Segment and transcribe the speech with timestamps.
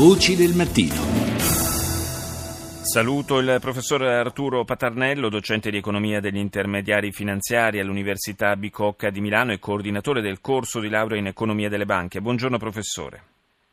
[0.00, 0.96] Voci del mattino.
[2.80, 9.52] Saluto il professor Arturo Patarnello, docente di economia degli intermediari finanziari all'Università Bicocca di Milano
[9.52, 12.22] e coordinatore del corso di laurea in economia delle banche.
[12.22, 13.22] Buongiorno professore.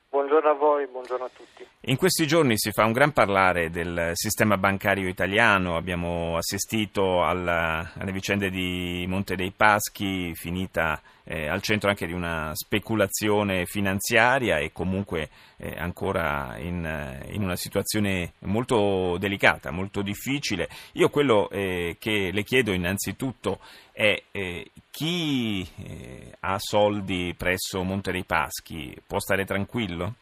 [0.10, 1.57] Buongiorno a voi, buongiorno a tutti.
[1.90, 7.94] In questi giorni si fa un gran parlare del sistema bancario italiano, abbiamo assistito alla,
[7.96, 14.58] alle vicende di Monte dei Paschi, finita eh, al centro anche di una speculazione finanziaria
[14.58, 20.68] e comunque eh, ancora in, in, una situazione molto delicata, molto difficile.
[20.96, 23.62] Io quello eh, che le chiedo innanzitutto
[23.94, 30.16] è eh, chi eh, ha soldi presso Monte dei Paschi può stare tranquillo?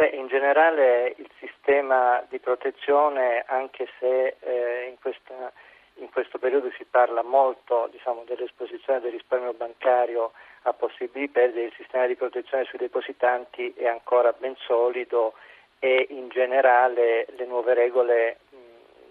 [0.00, 5.52] Beh, in generale il sistema di protezione, anche se eh, in, questa,
[5.96, 10.32] in, questo periodo si parla molto diciamo, dell'esposizione del risparmio bancario
[10.62, 15.34] a possibili perdite, il sistema di protezione sui depositanti è ancora ben solido
[15.78, 18.56] e in generale le nuove regole mh,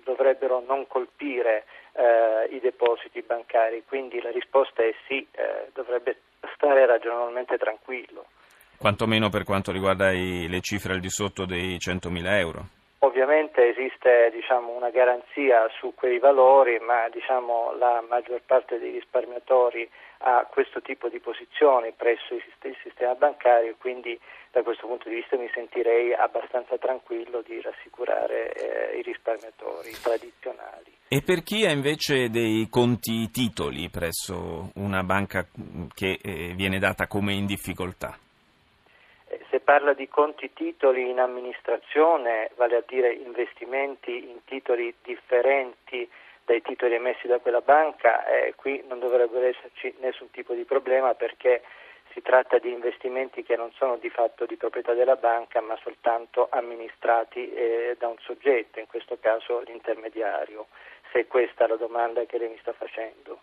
[0.05, 6.17] dovrebbero non colpire eh, i depositi bancari, quindi la risposta è sì, eh, dovrebbe
[6.55, 8.25] stare ragionevolmente tranquillo
[8.79, 12.65] quantomeno per quanto riguarda i, le cifre al di sotto dei 100.000 euro.
[12.99, 19.89] Ovviamente esiste diciamo, una garanzia su quei valori, ma diciamo, la maggior parte dei risparmiatori
[20.19, 22.43] ha questo tipo di posizioni presso il
[22.83, 24.19] sistema bancario, quindi
[24.51, 30.91] da questo punto di vista mi sentirei abbastanza tranquillo di rassicurare eh, i risparmiatori tradizionali.
[31.07, 35.47] E per chi ha invece dei conti titoli presso una banca
[35.93, 38.17] che eh, viene data come in difficoltà?
[39.69, 46.09] Parla di conti titoli in amministrazione, vale a dire investimenti in titoli differenti
[46.43, 51.13] dai titoli emessi da quella banca, eh, qui non dovrebbe esserci nessun tipo di problema
[51.13, 51.61] perché
[52.13, 56.47] si tratta di investimenti che non sono di fatto di proprietà della banca ma soltanto
[56.49, 60.65] amministrati eh, da un soggetto, in questo caso l'intermediario,
[61.11, 63.41] se questa è la domanda che lei mi sta facendo.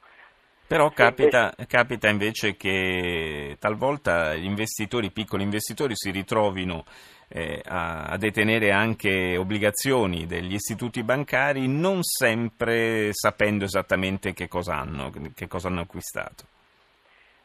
[0.69, 6.85] Però capita, capita, invece che talvolta gli investitori, i piccoli investitori, si ritrovino
[7.29, 14.75] eh, a, a, detenere anche obbligazioni degli istituti bancari non sempre sapendo esattamente che cosa
[14.75, 16.45] hanno, che cosa hanno acquistato.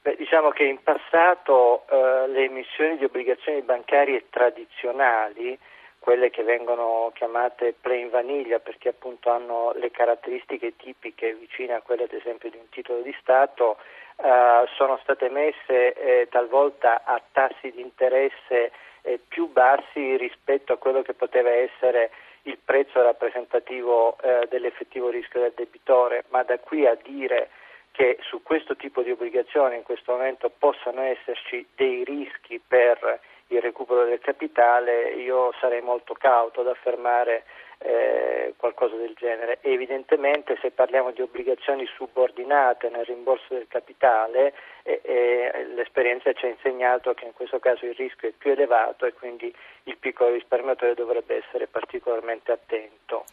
[0.02, 5.58] Beh, diciamo che in passato eh, le emissioni di obbligazioni bancarie tradizionali
[6.01, 12.06] quelle che vengono chiamate plain vaniglia perché appunto hanno le caratteristiche tipiche vicine a quelle
[12.06, 13.78] ad esempio di un titolo di Stato,
[14.16, 18.72] eh, sono state messe eh, talvolta a tassi di interesse
[19.03, 22.09] eh, più bassi rispetto a quello che poteva essere
[22.44, 27.50] il prezzo rappresentativo eh, dell'effettivo rischio del debitore, ma da qui a dire
[27.91, 33.19] che su questo tipo di obbligazioni in questo momento possano esserci dei rischi per
[33.56, 37.44] il recupero del capitale, io sarei molto cauto ad affermare
[37.79, 39.59] eh, qualcosa del genere.
[39.62, 44.53] Evidentemente se parliamo di obbligazioni subordinate nel rimborso del capitale,
[44.84, 49.06] eh, eh, l'esperienza ci ha insegnato che in questo caso il rischio è più elevato
[49.06, 49.53] e quindi
[49.84, 53.25] il piccolo risparmiatore dovrebbe essere particolarmente attento.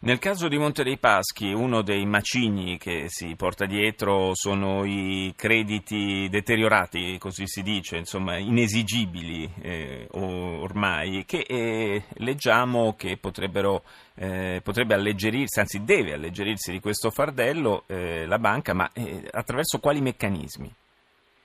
[0.00, 5.32] Nel caso di Monte dei Paschi, uno dei macigni che si porta dietro sono i
[5.36, 13.82] crediti deteriorati, così si dice, insomma inesigibili eh, ormai, che eh, leggiamo che potrebbero
[14.16, 19.80] eh, potrebbe alleggerirsi, anzi deve alleggerirsi di questo fardello eh, la banca, ma eh, attraverso
[19.80, 20.82] quali meccanismi?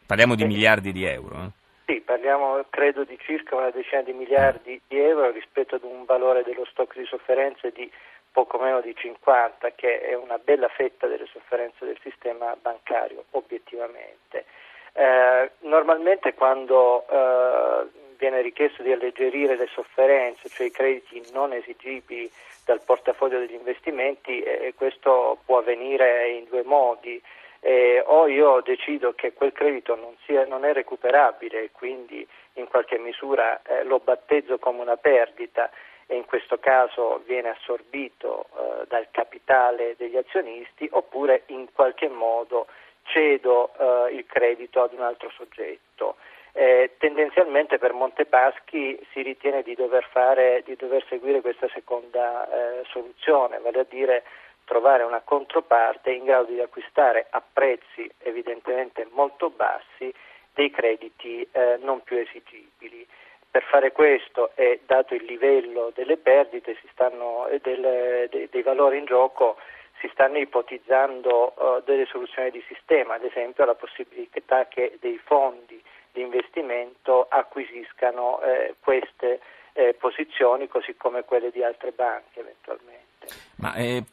[0.10, 1.36] Parliamo di miliardi di euro.
[1.36, 1.50] Eh?
[1.86, 6.42] Sì, parliamo credo di circa una decina di miliardi di euro rispetto ad un valore
[6.42, 7.88] dello stock di sofferenze di
[8.32, 14.46] poco meno di 50, che è una bella fetta delle sofferenze del sistema bancario, obiettivamente.
[14.94, 17.88] Eh, normalmente quando eh,
[18.18, 22.28] viene richiesto di alleggerire le sofferenze, cioè i crediti non esigibili
[22.66, 27.22] dal portafoglio degli investimenti, eh, questo può avvenire in due modi.
[27.62, 32.68] Eh, o io decido che quel credito non, sia, non è recuperabile e quindi in
[32.68, 35.70] qualche misura eh, lo battezzo come una perdita
[36.08, 42.68] e in questo caso viene assorbito eh, dal capitale degli azionisti oppure in qualche modo
[43.04, 46.16] cedo eh, il credito ad un altro soggetto.
[46.54, 52.84] Eh, tendenzialmente per Montepaschi si ritiene di dover, fare, di dover seguire questa seconda eh,
[52.90, 54.24] soluzione, vale a dire
[54.70, 60.14] trovare una controparte in grado di acquistare a prezzi evidentemente molto bassi
[60.54, 63.06] dei crediti eh, non più esigibili.
[63.50, 69.00] Per fare questo e dato il livello delle perdite stanno, e del, de, dei valori
[69.00, 69.58] in gioco,
[70.00, 75.82] si stanno ipotizzando uh, delle soluzioni di sistema, ad esempio la possibilità che dei fondi
[76.12, 79.40] di investimento acquisiscano eh, queste
[79.74, 83.09] eh, posizioni così come quelle di altre banche eventualmente.
[83.58, 84.06] Ma eh,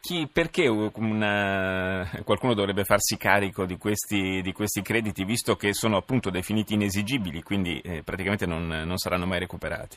[0.00, 5.96] chi, perché una, qualcuno dovrebbe farsi carico di questi, di questi, crediti visto che sono
[5.96, 9.96] appunto definiti inesigibili, quindi eh, praticamente non, non saranno mai recuperati?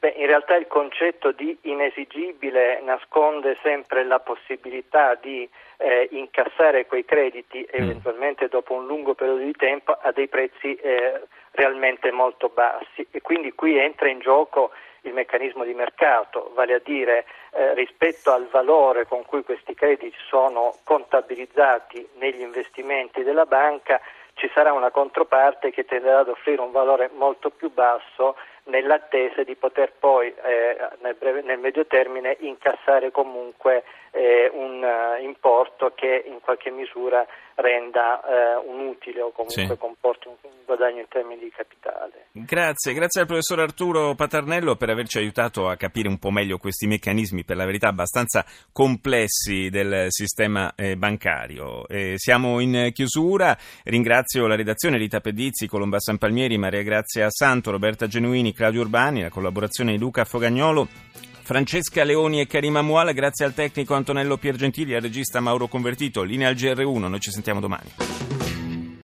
[0.00, 7.04] Beh, in realtà il concetto di inesigibile nasconde sempre la possibilità di eh, incassare quei
[7.04, 7.82] crediti mm.
[7.82, 11.20] eventualmente dopo un lungo periodo di tempo a dei prezzi eh,
[11.50, 14.70] realmente molto bassi e quindi qui entra in gioco
[15.02, 20.16] il meccanismo di mercato, vale a dire eh, rispetto al valore con cui questi crediti
[20.28, 24.00] sono contabilizzati negli investimenti della banca
[24.34, 29.54] ci sarà una controparte che tenderà ad offrire un valore molto più basso nell'attesa di
[29.56, 33.84] poter poi eh, nel, breve, nel, medio termine incassare comunque
[34.20, 39.76] eh, un uh, importo che in qualche misura renda eh, un utile o comunque sì.
[39.76, 42.26] comporti un, un, guadagno in termini di capitale.
[42.32, 46.86] Grazie, grazie al professor Arturo Paternello per averci aiutato a capire un po' meglio questi
[46.86, 51.84] meccanismi, per la verità abbastanza complessi del sistema eh, bancario.
[52.14, 58.06] siamo in chiusura, ringrazio la redazione Rita Pedizzi, Colomba San Palmieri, Maria Grazia Santo, Roberta
[58.06, 60.88] Genuini, Claudio Urbani, la collaborazione di Luca Fogagnolo.
[61.50, 66.22] Francesca Leoni e Karima Muala, grazie al tecnico Antonello Piergentili e al regista Mauro Convertito.
[66.22, 68.49] Linea al GR1, noi ci sentiamo domani.